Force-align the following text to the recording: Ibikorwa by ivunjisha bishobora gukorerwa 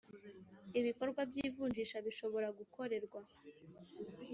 Ibikorwa 0.79 1.21
by 1.29 1.37
ivunjisha 1.45 1.97
bishobora 2.05 2.47
gukorerwa 2.59 3.19